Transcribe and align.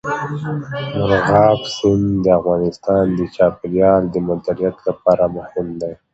مورغاب 0.97 1.61
سیند 1.75 2.07
د 2.23 2.25
افغانستان 2.39 3.03
د 3.17 3.19
چاپیریال 3.35 4.03
د 4.09 4.15
مدیریت 4.27 4.77
لپاره 4.87 5.25
مهم 5.37 5.67
دی. 5.81 5.93